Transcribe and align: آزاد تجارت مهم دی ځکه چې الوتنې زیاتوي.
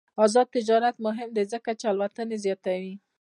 آزاد 0.23 0.47
تجارت 0.57 0.95
مهم 1.05 1.29
دی 1.35 1.43
ځکه 1.53 1.71
چې 1.79 1.85
الوتنې 1.91 2.37
زیاتوي. 2.45 2.93